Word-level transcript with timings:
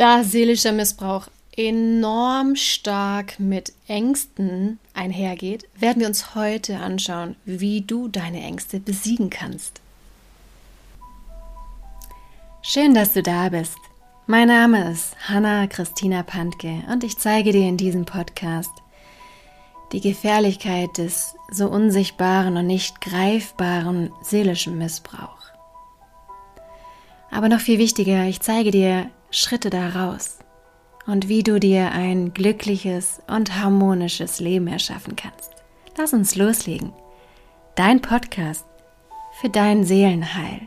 Da 0.00 0.24
seelischer 0.24 0.72
Missbrauch 0.72 1.26
enorm 1.54 2.56
stark 2.56 3.38
mit 3.38 3.74
Ängsten 3.86 4.78
einhergeht, 4.94 5.68
werden 5.78 6.00
wir 6.00 6.06
uns 6.06 6.34
heute 6.34 6.78
anschauen, 6.78 7.36
wie 7.44 7.82
du 7.82 8.08
deine 8.08 8.40
Ängste 8.42 8.80
besiegen 8.80 9.28
kannst. 9.28 9.82
Schön, 12.62 12.94
dass 12.94 13.12
du 13.12 13.22
da 13.22 13.50
bist. 13.50 13.76
Mein 14.26 14.48
Name 14.48 14.90
ist 14.90 15.14
Hanna 15.28 15.66
Christina 15.66 16.22
Pantke 16.22 16.82
und 16.90 17.04
ich 17.04 17.18
zeige 17.18 17.52
dir 17.52 17.68
in 17.68 17.76
diesem 17.76 18.06
Podcast 18.06 18.72
die 19.92 20.00
Gefährlichkeit 20.00 20.96
des 20.96 21.34
so 21.50 21.68
unsichtbaren 21.68 22.56
und 22.56 22.66
nicht 22.66 23.02
greifbaren 23.02 24.14
seelischen 24.22 24.78
Missbrauch. 24.78 25.50
Aber 27.30 27.50
noch 27.50 27.60
viel 27.60 27.78
wichtiger, 27.78 28.24
ich 28.24 28.40
zeige 28.40 28.70
dir 28.70 29.10
Schritte 29.30 29.70
daraus 29.70 30.38
und 31.06 31.28
wie 31.28 31.42
du 31.42 31.60
dir 31.60 31.92
ein 31.92 32.34
glückliches 32.34 33.22
und 33.28 33.56
harmonisches 33.56 34.40
Leben 34.40 34.66
erschaffen 34.66 35.14
kannst. 35.14 35.50
Lass 35.96 36.12
uns 36.12 36.34
loslegen. 36.34 36.92
Dein 37.76 38.02
Podcast 38.02 38.64
für 39.40 39.48
dein 39.48 39.84
Seelenheil. 39.84 40.66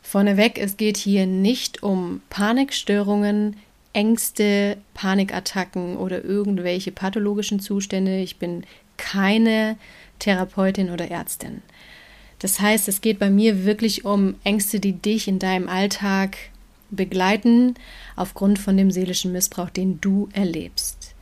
Vorneweg, 0.00 0.58
es 0.58 0.76
geht 0.76 0.96
hier 0.96 1.26
nicht 1.26 1.82
um 1.82 2.22
Panikstörungen, 2.28 3.56
Ängste, 3.92 4.78
Panikattacken 4.94 5.96
oder 5.96 6.24
irgendwelche 6.24 6.92
pathologischen 6.92 7.60
Zustände. 7.60 8.18
Ich 8.18 8.38
bin 8.38 8.64
keine 8.96 9.76
Therapeutin 10.18 10.90
oder 10.90 11.10
Ärztin. 11.10 11.62
Das 12.42 12.58
heißt, 12.58 12.88
es 12.88 13.00
geht 13.00 13.20
bei 13.20 13.30
mir 13.30 13.64
wirklich 13.64 14.04
um 14.04 14.34
Ängste, 14.42 14.80
die 14.80 14.94
dich 14.94 15.28
in 15.28 15.38
deinem 15.38 15.68
Alltag 15.68 16.36
begleiten, 16.90 17.74
aufgrund 18.16 18.58
von 18.58 18.76
dem 18.76 18.90
seelischen 18.90 19.30
Missbrauch, 19.30 19.70
den 19.70 20.00
du 20.00 20.28
erlebst. 20.32 21.14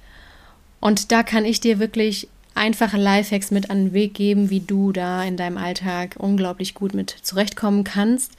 Und 0.80 1.12
da 1.12 1.22
kann 1.22 1.44
ich 1.44 1.60
dir 1.60 1.78
wirklich 1.78 2.26
einfache 2.54 2.96
Lifehacks 2.96 3.50
mit 3.50 3.68
an 3.68 3.84
den 3.84 3.92
Weg 3.92 4.14
geben, 4.14 4.48
wie 4.48 4.60
du 4.60 4.92
da 4.92 5.22
in 5.22 5.36
deinem 5.36 5.58
Alltag 5.58 6.16
unglaublich 6.18 6.74
gut 6.74 6.94
mit 6.94 7.10
zurechtkommen 7.10 7.84
kannst. 7.84 8.32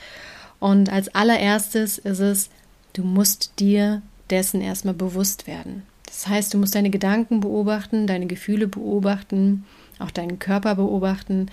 Und 0.60 0.92
als 0.92 1.14
allererstes 1.14 2.00
ist 2.00 2.20
es, 2.20 2.50
du 2.94 3.04
musst 3.04 3.60
dir 3.60 4.02
dessen 4.32 4.60
erstmal 4.60 4.96
bewusst 4.96 5.46
werden. 5.46 5.84
Das 6.08 6.28
heißt, 6.28 6.52
du 6.52 6.58
musst 6.58 6.74
deine 6.74 6.90
Gedanken 6.90 7.42
beobachten, 7.42 8.08
deine 8.08 8.26
Gefühle 8.26 8.68
beobachten, 8.68 9.66
auch 10.00 10.12
deinen 10.12 10.40
Körper 10.40 10.74
beobachten 10.74 11.52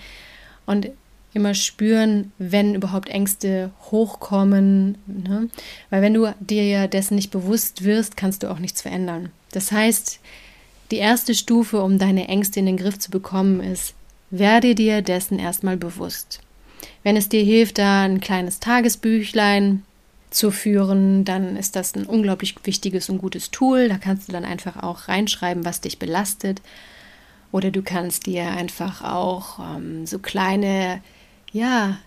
und 0.65 0.89
immer 1.33 1.53
spüren, 1.53 2.31
wenn 2.37 2.75
überhaupt 2.75 3.09
Ängste 3.09 3.71
hochkommen. 3.91 4.97
Ne? 5.05 5.49
Weil 5.89 6.01
wenn 6.01 6.13
du 6.13 6.33
dir 6.39 6.65
ja 6.65 6.87
dessen 6.87 7.15
nicht 7.15 7.31
bewusst 7.31 7.83
wirst, 7.83 8.17
kannst 8.17 8.43
du 8.43 8.49
auch 8.49 8.59
nichts 8.59 8.81
verändern. 8.81 9.29
Das 9.51 9.71
heißt, 9.71 10.19
die 10.91 10.97
erste 10.97 11.35
Stufe, 11.35 11.83
um 11.83 11.99
deine 11.99 12.27
Ängste 12.27 12.59
in 12.59 12.65
den 12.65 12.77
Griff 12.77 12.97
zu 12.97 13.11
bekommen, 13.11 13.61
ist, 13.61 13.93
werde 14.31 14.75
dir 14.75 15.01
dessen 15.01 15.39
erstmal 15.39 15.77
bewusst. 15.77 16.41
Wenn 17.03 17.15
es 17.15 17.29
dir 17.29 17.43
hilft, 17.43 17.77
da 17.77 18.03
ein 18.03 18.19
kleines 18.19 18.59
Tagesbüchlein 18.59 19.83
zu 20.31 20.51
führen, 20.51 21.25
dann 21.25 21.57
ist 21.57 21.75
das 21.75 21.95
ein 21.95 22.05
unglaublich 22.05 22.55
wichtiges 22.63 23.09
und 23.09 23.17
gutes 23.19 23.51
Tool. 23.51 23.89
Da 23.89 23.97
kannst 23.97 24.27
du 24.27 24.31
dann 24.31 24.45
einfach 24.45 24.81
auch 24.81 25.07
reinschreiben, 25.07 25.65
was 25.65 25.81
dich 25.81 25.99
belastet. 25.99 26.61
Oder 27.51 27.71
du 27.71 27.81
kannst 27.81 28.27
dir 28.27 28.49
einfach 28.51 29.03
auch 29.03 29.59
ähm, 29.59 30.05
so 30.05 30.19
kleine 30.19 31.01
ja, 31.51 31.97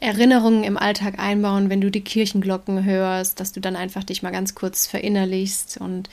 Erinnerungen 0.00 0.64
im 0.64 0.76
Alltag 0.76 1.18
einbauen, 1.18 1.70
wenn 1.70 1.80
du 1.80 1.90
die 1.90 2.00
Kirchenglocken 2.00 2.84
hörst, 2.84 3.38
dass 3.38 3.52
du 3.52 3.60
dann 3.60 3.76
einfach 3.76 4.02
dich 4.02 4.22
mal 4.22 4.32
ganz 4.32 4.54
kurz 4.54 4.86
verinnerlichst 4.86 5.76
und 5.76 6.10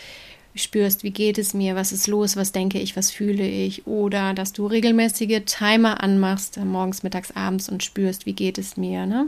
spürst, 0.56 1.04
wie 1.04 1.12
geht 1.12 1.38
es 1.38 1.54
mir, 1.54 1.76
was 1.76 1.92
ist 1.92 2.08
los, 2.08 2.36
was 2.36 2.52
denke 2.52 2.80
ich, 2.80 2.96
was 2.96 3.12
fühle 3.12 3.48
ich, 3.48 3.88
oder 3.88 4.34
dass 4.34 4.54
du 4.54 4.68
regelmäßige 4.68 5.42
Timer 5.46 6.04
anmachst, 6.04 6.58
morgens, 6.58 7.04
mittags, 7.04 7.32
abends 7.32 7.70
und 7.70 7.84
spürst, 7.84 8.26
wie 8.26 8.34
geht 8.34 8.58
es 8.58 8.78
mir, 8.78 9.06
ne? 9.06 9.28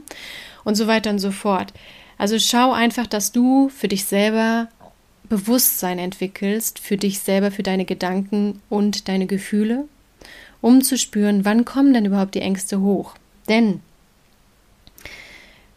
Und 0.64 0.76
so 0.76 0.88
weiter 0.88 1.10
und 1.10 1.20
so 1.20 1.32
fort. 1.32 1.74
Also 2.18 2.38
schau 2.38 2.72
einfach, 2.72 3.08
dass 3.08 3.32
du 3.32 3.70
für 3.70 3.88
dich 3.88 4.06
selber 4.06 4.68
Bewusstsein 5.28 5.98
entwickelst, 5.98 6.78
für 6.78 6.98
dich 6.98 7.20
selber, 7.20 7.52
für 7.52 7.64
deine 7.64 7.86
Gedanken 7.86 8.62
und 8.70 9.08
deine 9.08 9.26
Gefühle, 9.26 9.86
um 10.60 10.84
zu 10.84 10.98
spüren, 10.98 11.46
wann 11.46 11.66
kommen 11.66 11.94
denn 11.94 12.06
überhaupt 12.06 12.36
die 12.36 12.42
Ängste 12.42 12.82
hoch. 12.82 13.16
Denn 13.50 13.82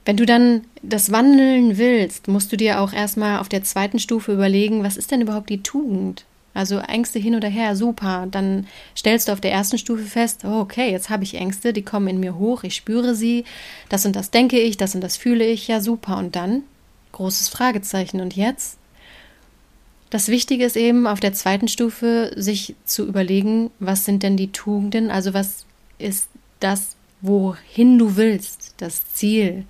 wenn 0.04 0.16
du 0.16 0.26
dann 0.26 0.62
das 0.82 1.12
wandeln 1.12 1.78
willst, 1.78 2.28
musst 2.28 2.52
du 2.52 2.56
dir 2.56 2.80
auch 2.80 2.92
erstmal 2.92 3.38
auf 3.38 3.48
der 3.48 3.64
zweiten 3.64 3.98
Stufe 3.98 4.32
überlegen, 4.32 4.82
was 4.82 4.97
ist 4.97 5.10
denn 5.10 5.22
überhaupt 5.22 5.48
die 5.48 5.62
Tugend? 5.62 6.24
Also 6.53 6.78
Ängste 6.78 7.19
hin 7.19 7.34
oder 7.34 7.48
her, 7.48 7.74
super. 7.74 8.28
Dann 8.30 8.66
stellst 8.97 9.28
du 9.28 9.32
auf 9.32 9.41
der 9.41 9.53
ersten 9.53 9.78
Stufe 9.78 10.04
fest, 10.04 10.42
oh, 10.44 10.60
okay, 10.60 10.91
jetzt 10.91 11.10
habe 11.10 11.24
ich 11.24 11.34
Ängste, 11.34 11.72
die 11.72 11.82
kommen 11.82 12.06
in 12.06 12.20
mir 12.20 12.38
hoch, 12.38 12.62
ich 12.62 12.76
spüre 12.76 13.14
sie, 13.14 13.44
das 13.88 14.06
und 14.06 14.14
das 14.14 14.30
denke 14.30 14.60
ich, 14.60 14.76
das 14.76 14.94
und 14.94 15.00
das 15.00 15.16
fühle 15.16 15.44
ich, 15.47 15.66
ja 15.66 15.80
super. 15.80 16.19
Und 16.19 16.36
dann 16.36 16.62
großes 17.12 17.48
Fragezeichen. 17.48 18.20
Und 18.20 18.36
jetzt? 18.36 18.78
Das 20.10 20.28
Wichtige 20.28 20.64
ist 20.64 20.76
eben 20.76 21.06
auf 21.06 21.19
der 21.19 21.32
zweiten 21.32 21.66
Stufe, 21.66 22.32
sich 22.36 22.76
zu 22.84 23.06
überlegen, 23.06 23.70
was 23.80 24.04
sind 24.04 24.22
denn 24.22 24.36
die 24.36 24.53
Tugenden, 24.53 25.10
also 25.10 25.34
was 25.34 25.64
ist 25.98 26.28
das, 26.60 26.97
wohin 27.24 27.98
du 27.98 28.16
willst, 28.16 28.74
das 28.76 29.10
Ziel. 29.12 29.64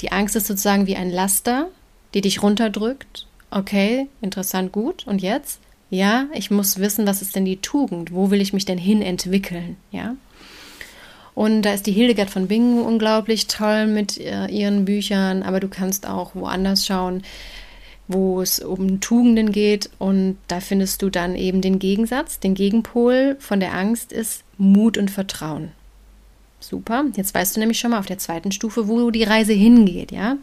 Die 0.00 0.10
Angst 0.10 0.34
ist 0.34 0.48
sozusagen 0.48 0.86
wie 0.86 0.96
ein 0.96 1.10
Laster, 1.10 1.68
die 2.12 2.20
dich 2.20 2.42
runterdrückt. 2.42 3.26
Okay, 3.50 4.08
interessant, 4.20 4.72
gut. 4.72 5.06
Und 5.06 5.22
jetzt? 5.22 5.60
Ja, 5.90 6.26
ich 6.34 6.50
muss 6.50 6.78
wissen, 6.78 7.06
was 7.06 7.22
ist 7.22 7.36
denn 7.36 7.44
die 7.44 7.60
Tugend? 7.60 8.12
Wo 8.12 8.30
will 8.30 8.40
ich 8.40 8.52
mich 8.52 8.64
denn 8.64 8.78
hin 8.78 9.00
entwickeln? 9.00 9.76
Ja. 9.92 10.16
Und 11.34 11.62
da 11.62 11.72
ist 11.72 11.86
die 11.86 11.92
Hildegard 11.92 12.30
von 12.30 12.48
Bingen 12.48 12.82
unglaublich 12.82 13.46
toll 13.46 13.86
mit 13.86 14.18
äh, 14.18 14.46
ihren 14.48 14.84
Büchern, 14.84 15.44
aber 15.44 15.60
du 15.60 15.68
kannst 15.68 16.04
auch 16.06 16.34
woanders 16.34 16.84
schauen, 16.84 17.22
wo 18.08 18.42
es 18.42 18.58
um 18.58 19.00
Tugenden 19.00 19.52
geht. 19.52 19.88
Und 19.98 20.36
da 20.48 20.58
findest 20.58 21.00
du 21.00 21.10
dann 21.10 21.36
eben 21.36 21.60
den 21.60 21.78
Gegensatz, 21.78 22.40
den 22.40 22.54
Gegenpol 22.54 23.36
von 23.38 23.60
der 23.60 23.72
Angst 23.72 24.12
ist 24.12 24.42
Mut 24.56 24.98
und 24.98 25.12
Vertrauen. 25.12 25.70
Super. 26.60 27.04
Jetzt 27.14 27.34
weißt 27.34 27.56
du 27.56 27.60
nämlich 27.60 27.78
schon 27.78 27.92
mal 27.92 27.98
auf 27.98 28.06
der 28.06 28.18
zweiten 28.18 28.52
Stufe, 28.52 28.88
wo 28.88 29.10
die 29.10 29.22
Reise 29.22 29.52
hingeht, 29.52 30.12
ja? 30.12 30.36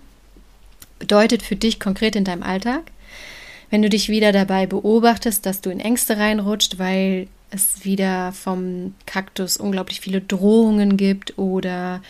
Bedeutet 1.00 1.44
für 1.44 1.56
dich 1.56 1.80
konkret 1.80 2.16
in 2.16 2.24
deinem 2.24 2.44
Alltag, 2.44 2.84
wenn 3.70 3.82
du 3.82 3.90
dich 3.90 4.08
wieder 4.08 4.32
dabei 4.32 4.66
beobachtest, 4.66 5.46
dass 5.46 5.62
du 5.62 5.70
in 5.70 5.80
Ängste 5.80 6.18
reinrutscht, 6.18 6.80
weil 6.80 7.28
es 7.52 7.84
wieder 7.84 8.32
vom 8.32 8.94
Kaktus 9.06 9.58
unglaublich 9.58 10.02
viele 10.02 10.22
Drohungen 10.22 10.98
gibt 10.98 11.38
oder 11.38 12.02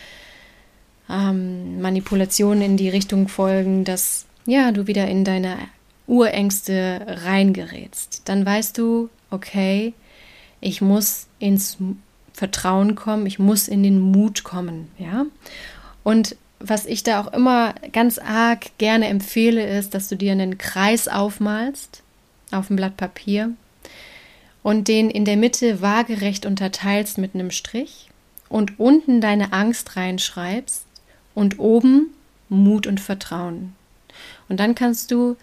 ähm, 1.10 1.80
Manipulationen 1.80 2.62
in 2.62 2.76
die 2.76 2.88
Richtung 2.88 3.28
folgen, 3.28 3.84
dass 3.84 4.26
ja, 4.46 4.70
du 4.70 4.86
wieder 4.86 5.08
in 5.08 5.24
deine 5.24 5.56
Urängste 6.06 7.04
reingerätst, 7.24 8.22
dann 8.26 8.46
weißt 8.46 8.78
du, 8.78 9.08
okay, 9.30 9.92
ich 10.60 10.80
muss 10.80 11.26
ins 11.38 11.78
Vertrauen 12.36 12.96
kommen, 12.96 13.24
ich 13.24 13.38
muss 13.38 13.66
in 13.66 13.82
den 13.82 13.98
Mut 13.98 14.44
kommen, 14.44 14.90
ja. 14.98 15.24
Und 16.04 16.36
was 16.60 16.84
ich 16.84 17.02
da 17.02 17.18
auch 17.18 17.32
immer 17.32 17.74
ganz 17.92 18.18
arg 18.18 18.66
gerne 18.76 19.08
empfehle, 19.08 19.66
ist, 19.66 19.94
dass 19.94 20.08
du 20.08 20.16
dir 20.16 20.32
einen 20.32 20.58
Kreis 20.58 21.08
aufmalst 21.08 22.02
auf 22.50 22.66
dem 22.66 22.76
Blatt 22.76 22.98
Papier 22.98 23.52
und 24.62 24.86
den 24.86 25.08
in 25.08 25.24
der 25.24 25.38
Mitte 25.38 25.80
waagerecht 25.80 26.44
unterteilst 26.44 27.16
mit 27.16 27.34
einem 27.34 27.50
Strich 27.50 28.10
und 28.50 28.78
unten 28.78 29.22
deine 29.22 29.54
Angst 29.54 29.96
reinschreibst 29.96 30.84
und 31.34 31.58
oben 31.58 32.10
Mut 32.50 32.86
und 32.86 33.00
Vertrauen. 33.00 33.74
Und 34.50 34.60
dann 34.60 34.74
kannst 34.74 35.10
du 35.10 35.38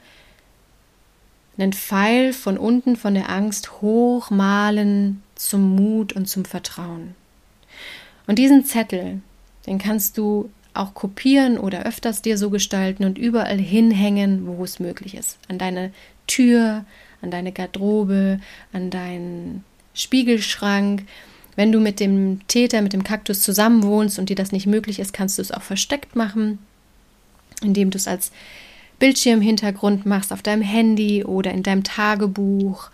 einen 1.57 1.73
Pfeil 1.73 2.33
von 2.33 2.59
unten 2.59 2.95
von 2.95 3.15
der 3.15 3.31
Angst 3.31 3.81
hochmalen 3.81 5.23
zum 5.49 5.75
Mut 5.75 6.13
und 6.13 6.27
zum 6.27 6.45
Vertrauen. 6.45 7.15
Und 8.27 8.39
diesen 8.39 8.65
Zettel, 8.65 9.21
den 9.65 9.79
kannst 9.79 10.17
du 10.17 10.49
auch 10.73 10.93
kopieren 10.93 11.57
oder 11.57 11.85
öfters 11.85 12.21
dir 12.21 12.37
so 12.37 12.49
gestalten 12.49 13.05
und 13.05 13.17
überall 13.17 13.59
hinhängen, 13.59 14.47
wo 14.47 14.63
es 14.63 14.79
möglich 14.79 15.15
ist. 15.15 15.37
An 15.47 15.57
deine 15.57 15.91
Tür, 16.27 16.85
an 17.21 17.31
deine 17.31 17.51
Garderobe, 17.51 18.39
an 18.71 18.89
deinen 18.89 19.63
Spiegelschrank. 19.93 21.03
Wenn 21.55 21.71
du 21.71 21.79
mit 21.79 21.99
dem 21.99 22.41
Täter, 22.47 22.81
mit 22.81 22.93
dem 22.93 23.03
Kaktus 23.03 23.41
zusammenwohnst 23.41 24.17
und 24.17 24.29
dir 24.29 24.35
das 24.35 24.51
nicht 24.51 24.65
möglich 24.65 24.99
ist, 24.99 25.13
kannst 25.13 25.37
du 25.37 25.41
es 25.41 25.51
auch 25.51 25.61
versteckt 25.61 26.15
machen, 26.15 26.57
indem 27.61 27.91
du 27.91 27.97
es 27.97 28.07
als 28.07 28.31
Bildschirmhintergrund 28.97 30.05
machst 30.05 30.33
auf 30.33 30.41
deinem 30.41 30.61
Handy 30.61 31.23
oder 31.23 31.51
in 31.51 31.61
deinem 31.61 31.83
Tagebuch 31.83 32.89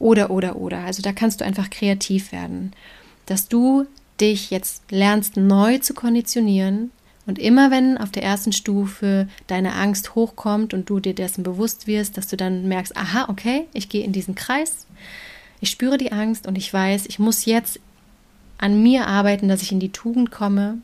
oder, 0.00 0.30
oder, 0.30 0.56
oder. 0.56 0.78
Also 0.78 1.02
da 1.02 1.12
kannst 1.12 1.40
du 1.40 1.44
einfach 1.44 1.70
kreativ 1.70 2.32
werden, 2.32 2.72
dass 3.26 3.46
du 3.46 3.86
dich 4.20 4.50
jetzt 4.50 4.90
lernst 4.90 5.36
neu 5.36 5.78
zu 5.78 5.94
konditionieren 5.94 6.90
und 7.26 7.38
immer 7.38 7.70
wenn 7.70 7.96
auf 7.96 8.10
der 8.10 8.24
ersten 8.24 8.52
Stufe 8.52 9.28
deine 9.46 9.74
Angst 9.74 10.16
hochkommt 10.16 10.74
und 10.74 10.90
du 10.90 10.98
dir 10.98 11.14
dessen 11.14 11.44
bewusst 11.44 11.86
wirst, 11.86 12.16
dass 12.16 12.26
du 12.26 12.36
dann 12.36 12.66
merkst, 12.66 12.96
aha, 12.96 13.26
okay, 13.28 13.66
ich 13.72 13.88
gehe 13.88 14.04
in 14.04 14.12
diesen 14.12 14.34
Kreis, 14.34 14.86
ich 15.60 15.70
spüre 15.70 15.98
die 15.98 16.12
Angst 16.12 16.46
und 16.46 16.56
ich 16.56 16.72
weiß, 16.72 17.06
ich 17.06 17.18
muss 17.18 17.44
jetzt 17.44 17.78
an 18.58 18.82
mir 18.82 19.06
arbeiten, 19.06 19.48
dass 19.48 19.62
ich 19.62 19.72
in 19.72 19.80
die 19.80 19.92
Tugend 19.92 20.30
komme. 20.30 20.78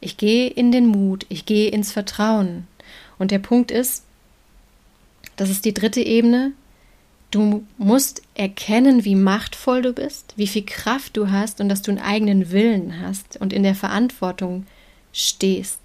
Ich 0.00 0.16
gehe 0.16 0.48
in 0.48 0.70
den 0.70 0.86
Mut, 0.86 1.24
ich 1.28 1.46
gehe 1.46 1.70
ins 1.70 1.92
Vertrauen. 1.92 2.66
Und 3.18 3.30
der 3.30 3.38
Punkt 3.38 3.70
ist, 3.70 4.04
das 5.36 5.50
ist 5.50 5.64
die 5.64 5.74
dritte 5.74 6.02
Ebene, 6.02 6.52
Du 7.34 7.66
musst 7.78 8.22
erkennen, 8.36 9.04
wie 9.04 9.16
machtvoll 9.16 9.82
du 9.82 9.92
bist, 9.92 10.34
wie 10.36 10.46
viel 10.46 10.64
Kraft 10.64 11.16
du 11.16 11.32
hast 11.32 11.60
und 11.60 11.68
dass 11.68 11.82
du 11.82 11.90
einen 11.90 11.98
eigenen 11.98 12.52
Willen 12.52 13.00
hast 13.00 13.38
und 13.40 13.52
in 13.52 13.64
der 13.64 13.74
Verantwortung 13.74 14.66
stehst. 15.12 15.80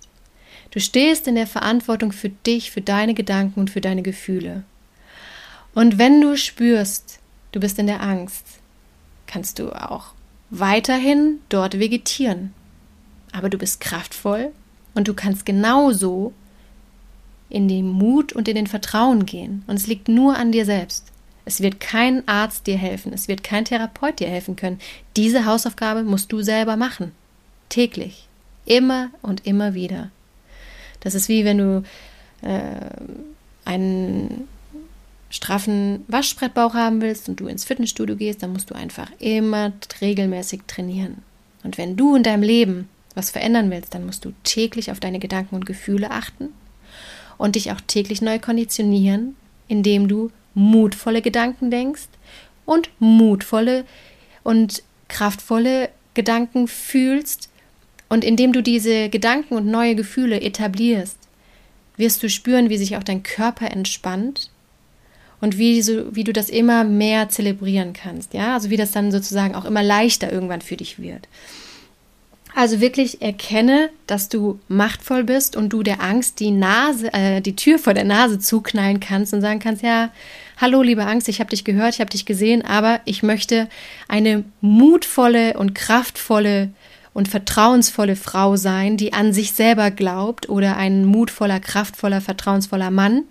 Du 0.70 0.80
stehst 0.80 1.28
in 1.28 1.34
der 1.34 1.48
Verantwortung 1.48 2.12
für 2.12 2.30
dich, 2.30 2.70
für 2.70 2.82
deine 2.82 3.16
Gedanken 3.16 3.62
und 3.62 3.72
für 3.72 3.82
deine 3.82 4.04
Gefühle. 4.04 4.62
Und 5.74 5.98
wenn 5.98 6.22
du 6.22 6.38
spürst, 6.38 7.18
du 7.52 7.60
bist 7.60 7.80
in 7.80 7.88
der 7.88 8.04
Angst, 8.04 8.46
kannst 9.26 9.58
du 9.58 9.72
auch 9.72 10.14
weiterhin 10.52 11.40
dort 11.50 11.80
vegetieren. 11.80 12.54
Aber 13.32 13.50
du 13.50 13.58
bist 13.58 13.82
kraftvoll 13.82 14.52
und 14.94 15.08
du 15.08 15.16
kannst 15.16 15.48
genauso 15.48 16.32
in 17.50 17.68
den 17.68 17.88
Mut 17.88 18.34
und 18.34 18.48
in 18.48 18.54
den 18.54 18.68
Vertrauen 18.68 19.26
gehen. 19.26 19.64
Und 19.66 19.78
es 19.78 19.88
liegt 19.88 20.10
nur 20.10 20.38
an 20.38 20.52
dir 20.52 20.66
selbst. 20.66 21.12
Es 21.50 21.62
wird 21.62 21.80
kein 21.80 22.28
Arzt 22.28 22.68
dir 22.68 22.78
helfen, 22.78 23.12
es 23.12 23.28
wird 23.28 23.44
kein 23.44 23.66
Therapeut 23.66 24.20
dir 24.20 24.28
helfen 24.28 24.56
können. 24.56 24.80
Diese 25.16 25.48
Hausaufgabe 25.48 26.04
musst 26.04 26.32
du 26.32 26.44
selber 26.44 26.78
machen. 26.78 27.12
Täglich. 27.70 28.28
Immer 28.66 29.10
und 29.24 29.48
immer 29.48 29.74
wieder. 29.74 30.12
Das 31.00 31.16
ist 31.16 31.28
wie 31.28 31.46
wenn 31.46 31.58
du 31.58 31.84
äh, 32.44 32.92
einen 33.66 34.48
straffen 35.32 36.06
Waschbrettbauch 36.08 36.76
haben 36.76 37.02
willst 37.02 37.28
und 37.30 37.40
du 37.40 37.48
ins 37.48 37.66
Fitnessstudio 37.66 38.16
gehst, 38.16 38.44
dann 38.44 38.54
musst 38.54 38.70
du 38.70 38.76
einfach 38.76 39.10
immer 39.18 39.74
regelmäßig 40.02 40.62
trainieren. 40.68 41.24
Und 41.64 41.80
wenn 41.80 41.98
du 41.98 42.16
in 42.16 42.22
deinem 42.22 42.44
Leben 42.44 42.90
was 43.16 43.32
verändern 43.32 43.72
willst, 43.72 43.96
dann 43.96 44.06
musst 44.06 44.24
du 44.24 44.34
täglich 44.44 44.92
auf 44.92 45.00
deine 45.00 45.18
Gedanken 45.18 45.56
und 45.56 45.66
Gefühle 45.66 46.12
achten 46.12 46.50
und 47.40 47.56
dich 47.56 47.72
auch 47.72 47.82
täglich 47.82 48.22
neu 48.22 48.38
konditionieren, 48.38 49.36
indem 49.68 50.08
du 50.08 50.30
mutvolle 50.54 51.22
Gedanken 51.22 51.72
denkst 51.72 52.08
und 52.66 52.90
mutvolle 53.00 53.86
und 54.44 54.84
kraftvolle 55.08 55.90
Gedanken 56.14 56.68
fühlst. 56.68 57.50
Und 58.10 58.24
indem 58.24 58.54
du 58.54 58.64
diese 58.64 59.10
Gedanken 59.10 59.56
und 59.56 59.68
neue 59.68 59.96
Gefühle 59.96 60.42
etablierst, 60.42 61.18
wirst 61.98 62.24
du 62.24 62.30
spüren, 62.30 62.70
wie 62.70 62.78
sich 62.78 62.96
auch 62.98 63.04
dein 63.04 63.24
Körper 63.24 63.70
entspannt 63.72 64.50
und 65.42 65.58
wie, 65.58 65.82
so, 65.82 66.16
wie 66.16 66.24
du 66.24 66.34
das 66.34 66.50
immer 66.50 66.84
mehr 66.84 67.30
zelebrieren 67.30 67.94
kannst. 67.94 68.34
Ja, 68.34 68.56
also 68.56 68.70
wie 68.70 68.78
das 68.78 68.92
dann 68.92 69.12
sozusagen 69.12 69.56
auch 69.56 69.66
immer 69.66 69.84
leichter 69.84 70.32
irgendwann 70.32 70.62
für 70.62 70.78
dich 70.78 71.00
wird. 71.00 71.28
Also 72.60 72.82
wirklich 72.82 73.22
erkenne, 73.22 73.90
dass 74.06 74.28
du 74.28 74.60
machtvoll 74.68 75.24
bist 75.24 75.56
und 75.56 75.70
du 75.70 75.82
der 75.82 76.02
Angst 76.02 76.42
die 76.42 76.52
Nase, 76.52 77.08
äh, 77.14 77.40
die 77.40 77.56
Tür 77.56 77.80
vor 77.80 77.94
der 77.94 78.04
Nase 78.04 78.38
zuknallen 78.38 79.00
kannst 79.00 79.34
und 79.34 79.40
sagen 79.40 79.62
kannst, 79.62 79.82
ja, 79.82 80.10
hallo 80.58 80.82
liebe 80.82 81.06
Angst, 81.06 81.30
ich 81.30 81.40
habe 81.40 81.52
dich 81.52 81.64
gehört, 81.64 81.94
ich 81.94 82.02
habe 82.02 82.10
dich 82.10 82.26
gesehen, 82.26 82.66
aber 82.66 83.00
ich 83.06 83.24
möchte 83.24 83.70
eine 84.10 84.44
mutvolle 84.60 85.54
und 85.58 85.74
kraftvolle 85.74 86.74
und 87.20 87.28
vertrauensvolle 87.28 88.16
Frau 88.16 88.56
sein, 88.56 88.96
die 88.96 89.12
an 89.12 89.34
sich 89.34 89.52
selber 89.52 89.92
glaubt 89.92 90.48
oder 90.48 90.78
ein 90.78 91.04
mutvoller, 91.04 91.60
kraftvoller, 91.60 92.22
vertrauensvoller 92.22 92.92
Mann. 92.92 93.26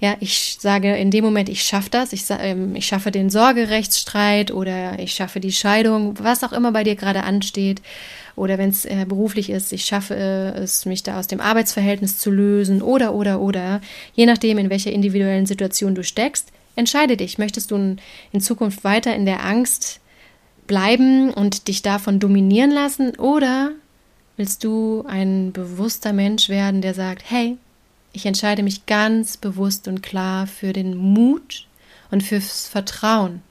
Ja, 0.00 0.16
ich 0.18 0.56
sage 0.58 0.96
in 0.96 1.12
dem 1.12 1.22
Moment, 1.22 1.48
ich 1.48 1.62
schaffe 1.62 1.90
das, 1.90 2.12
ich, 2.12 2.24
ähm, 2.28 2.74
ich 2.74 2.86
schaffe 2.86 3.12
den 3.12 3.30
Sorgerechtsstreit 3.30 4.50
oder 4.50 4.98
ich 4.98 5.12
schaffe 5.12 5.38
die 5.38 5.52
Scheidung, 5.52 6.16
was 6.20 6.42
auch 6.42 6.52
immer 6.52 6.72
bei 6.72 6.82
dir 6.82 6.96
gerade 6.96 7.22
ansteht 7.22 7.82
oder 8.34 8.58
wenn 8.58 8.70
es 8.70 8.84
äh, 8.84 9.06
beruflich 9.06 9.48
ist, 9.48 9.72
ich 9.72 9.84
schaffe 9.84 10.16
äh, 10.16 10.58
es, 10.58 10.84
mich 10.84 11.04
da 11.04 11.20
aus 11.20 11.28
dem 11.28 11.40
Arbeitsverhältnis 11.40 12.18
zu 12.18 12.32
lösen 12.32 12.82
oder, 12.82 13.14
oder, 13.14 13.40
oder, 13.40 13.80
je 14.12 14.26
nachdem, 14.26 14.58
in 14.58 14.70
welcher 14.70 14.90
individuellen 14.90 15.46
Situation 15.46 15.94
du 15.94 16.02
steckst, 16.02 16.48
entscheide 16.74 17.16
dich. 17.16 17.38
Möchtest 17.38 17.70
du 17.70 17.96
in 18.32 18.40
Zukunft 18.40 18.82
weiter 18.82 19.14
in 19.14 19.24
der 19.24 19.44
Angst 19.44 20.00
bleiben 20.70 21.34
und 21.34 21.66
dich 21.66 21.82
davon 21.82 22.20
dominieren 22.20 22.70
lassen 22.70 23.16
oder 23.18 23.72
willst 24.36 24.62
du 24.62 25.04
ein 25.08 25.50
bewusster 25.50 26.12
Mensch 26.12 26.48
werden, 26.48 26.80
der 26.80 26.94
sagt, 26.94 27.24
hey, 27.28 27.58
ich 28.12 28.24
entscheide 28.24 28.62
mich 28.62 28.86
ganz 28.86 29.36
bewusst 29.36 29.88
und 29.88 30.00
klar 30.00 30.46
für 30.46 30.72
den 30.72 30.96
Mut 30.96 31.66
und 32.12 32.22
fürs 32.22 32.68
Vertrauen. 32.68 33.42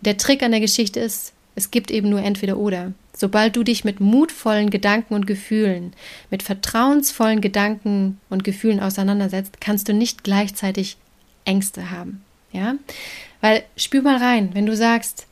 Der 0.00 0.18
Trick 0.18 0.44
an 0.44 0.52
der 0.52 0.60
Geschichte 0.60 1.00
ist, 1.00 1.32
es 1.56 1.72
gibt 1.72 1.90
eben 1.90 2.10
nur 2.10 2.22
entweder 2.22 2.58
oder. 2.58 2.92
Sobald 3.12 3.56
du 3.56 3.64
dich 3.64 3.84
mit 3.84 3.98
mutvollen 3.98 4.70
Gedanken 4.70 5.14
und 5.14 5.26
Gefühlen, 5.26 5.94
mit 6.30 6.44
vertrauensvollen 6.44 7.40
Gedanken 7.40 8.20
und 8.30 8.44
Gefühlen 8.44 8.78
auseinandersetzt, 8.78 9.60
kannst 9.60 9.88
du 9.88 9.94
nicht 9.94 10.22
gleichzeitig 10.22 10.96
Ängste 11.44 11.90
haben. 11.90 12.22
Ja? 12.52 12.76
Weil 13.40 13.64
spür 13.76 14.02
mal 14.02 14.18
rein, 14.18 14.50
wenn 14.52 14.66
du 14.66 14.76
sagst, 14.76 15.26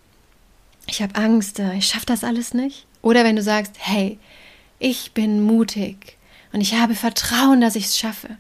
ich 0.86 1.02
habe 1.02 1.14
Angst, 1.16 1.58
äh, 1.58 1.74
ich 1.74 1.86
schaffe 1.86 2.06
das 2.06 2.24
alles 2.24 2.54
nicht. 2.54 2.86
Oder 3.02 3.24
wenn 3.24 3.36
du 3.36 3.42
sagst, 3.42 3.72
hey, 3.78 4.18
ich 4.78 5.12
bin 5.12 5.42
mutig 5.42 6.16
und 6.52 6.60
ich 6.60 6.74
habe 6.74 6.94
Vertrauen, 6.94 7.60
dass 7.60 7.76
ich 7.76 7.86
es 7.86 7.98
schaffe. 7.98 8.36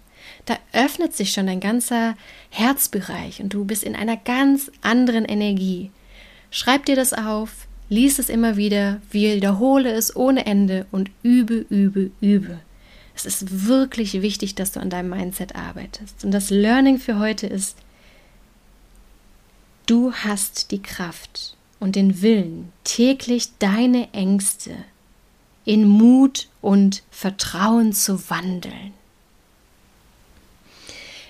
Da 0.46 0.56
öffnet 0.72 1.14
sich 1.16 1.32
schon 1.32 1.46
dein 1.46 1.60
ganzer 1.60 2.16
Herzbereich 2.50 3.40
und 3.40 3.52
du 3.52 3.64
bist 3.64 3.82
in 3.82 3.96
einer 3.96 4.16
ganz 4.16 4.70
anderen 4.82 5.24
Energie. 5.24 5.90
Schreib 6.50 6.86
dir 6.86 6.96
das 6.96 7.12
auf, 7.12 7.66
Lies 7.88 8.18
es 8.18 8.28
immer 8.30 8.56
wieder, 8.56 9.00
wiederhole 9.10 9.92
es 9.92 10.16
ohne 10.16 10.46
Ende 10.46 10.86
und 10.90 11.10
übe, 11.22 11.66
übe, 11.68 12.10
übe. 12.20 12.60
Es 13.14 13.26
ist 13.26 13.66
wirklich 13.66 14.20
wichtig, 14.22 14.54
dass 14.54 14.72
du 14.72 14.80
an 14.80 14.90
deinem 14.90 15.10
Mindset 15.10 15.54
arbeitest. 15.54 16.24
Und 16.24 16.30
das 16.30 16.50
Learning 16.50 16.98
für 16.98 17.18
heute 17.18 17.46
ist, 17.46 17.76
du 19.86 20.12
hast 20.12 20.70
die 20.70 20.82
Kraft 20.82 21.56
und 21.84 21.96
den 21.96 22.22
Willen, 22.22 22.72
täglich 22.82 23.58
deine 23.58 24.10
Ängste 24.14 24.70
in 25.66 25.86
Mut 25.86 26.48
und 26.62 27.02
Vertrauen 27.10 27.92
zu 27.92 28.30
wandeln. 28.30 28.94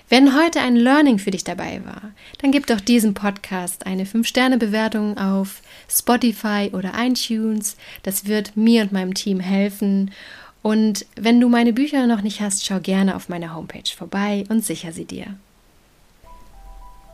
Wenn 0.07 0.33
heute 0.33 0.61
ein 0.61 0.77
Learning 0.77 1.19
für 1.19 1.31
dich 1.31 1.43
dabei 1.43 1.81
war, 1.83 2.13
dann 2.37 2.53
gib 2.53 2.67
doch 2.67 2.79
diesem 2.79 3.13
Podcast 3.13 3.85
eine 3.85 4.05
5-Sterne-Bewertung 4.05 5.17
auf 5.17 5.61
Spotify 5.89 6.69
oder 6.71 6.93
iTunes. 6.97 7.75
Das 8.03 8.25
wird 8.25 8.55
mir 8.55 8.83
und 8.83 8.93
meinem 8.93 9.13
Team 9.13 9.41
helfen. 9.41 10.11
Und 10.61 11.05
wenn 11.17 11.41
du 11.41 11.49
meine 11.49 11.73
Bücher 11.73 12.07
noch 12.07 12.21
nicht 12.21 12.39
hast, 12.39 12.65
schau 12.65 12.79
gerne 12.79 13.17
auf 13.17 13.27
meiner 13.27 13.53
Homepage 13.53 13.91
vorbei 13.93 14.45
und 14.47 14.63
sicher 14.63 14.93
sie 14.93 15.05
dir. 15.05 15.35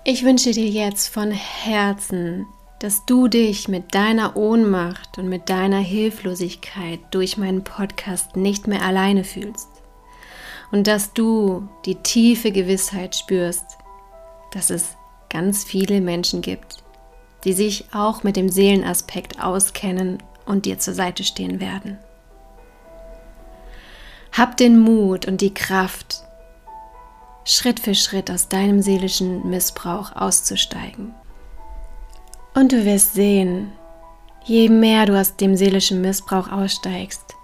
Ich 0.04 0.24
wünsche 0.24 0.52
dir 0.52 0.68
jetzt 0.68 1.08
von 1.08 1.32
Herzen, 1.32 2.46
dass 2.82 3.06
du 3.06 3.28
dich 3.28 3.68
mit 3.68 3.94
deiner 3.94 4.36
Ohnmacht 4.36 5.20
und 5.20 5.30
mit 5.30 5.50
deiner 5.50 5.78
Hilflosigkeit 5.78 7.00
durch 7.12 7.38
meinen 7.38 7.64
Podcast 7.64 8.36
nicht 8.36 8.66
mehr 8.66 8.82
alleine 8.82 9.24
fühlst 9.24 9.70
und 10.72 10.88
dass 10.88 11.14
du 11.14 11.70
die 11.86 12.02
tiefe 12.02 12.52
Gewissheit 12.52 13.16
spürst, 13.16 13.78
dass 14.52 14.72
es 14.72 14.96
ganz 15.30 15.64
viele 15.64 16.02
Menschen 16.02 16.42
gibt, 16.42 16.84
die 17.44 17.54
sich 17.54 17.86
auch 17.94 18.24
mit 18.24 18.36
dem 18.36 18.50
Seelenaspekt 18.50 19.40
auskennen 19.40 20.18
und 20.48 20.66
dir 20.66 20.80
zur 20.80 20.96
Seite 20.96 21.24
stehen 21.24 21.60
werden. 21.60 22.00
Hab 24.32 24.58
den 24.58 24.80
Mut 24.80 25.28
und 25.28 25.42
die 25.42 25.54
Kraft, 25.54 26.24
Schritt 27.46 27.80
für 27.80 27.94
Schritt 27.94 28.32
aus 28.32 28.50
deinem 28.50 28.82
seelischen 28.82 29.48
Missbrauch 29.52 30.16
auszusteigen. 30.16 31.14
Und 32.54 32.74
du 32.74 32.86
wirst 32.86 33.14
sehen, 33.14 33.72
je 34.44 34.70
mehr 34.70 35.06
du 35.06 35.20
aus 35.20 35.38
dem 35.38 35.56
seelischen 35.56 36.02
Missbrauch 36.02 36.52
aussteigst, 36.52 37.36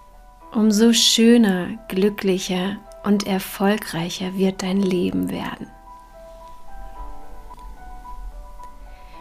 umso 0.53 0.93
schöner, 0.93 1.69
glücklicher 1.87 2.77
und 3.03 3.25
erfolgreicher 3.25 4.35
wird 4.35 4.61
dein 4.63 4.81
Leben 4.81 5.29
werden. 5.29 5.67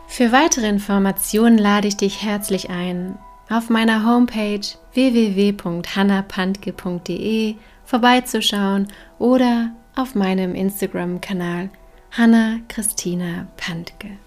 Für 0.09 0.33
weitere 0.33 0.69
Informationen 0.69 1.59
lade 1.59 1.87
ich 1.88 1.97
dich 1.97 2.23
herzlich 2.23 2.71
ein, 2.71 3.19
auf 3.49 3.71
meiner 3.71 4.05
Homepage 4.05 4.61
www.hannapantke.de 4.95 7.57
vorbeizuschauen 7.85 8.88
oder 9.19 9.73
auf 9.95 10.14
meinem 10.14 10.55
Instagram-Kanal 10.55 11.71
Hanna 12.11 12.59
Christina 12.69 13.47
Pantke. 13.57 14.19